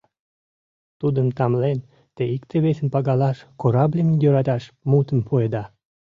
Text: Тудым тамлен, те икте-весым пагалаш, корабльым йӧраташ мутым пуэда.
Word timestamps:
Тудым 0.99 1.27
тамлен, 1.37 1.79
те 2.15 2.23
икте-весым 2.35 2.87
пагалаш, 2.93 3.37
корабльым 3.61 4.09
йӧраташ 4.21 4.63
мутым 4.89 5.19
пуэда. 5.27 5.63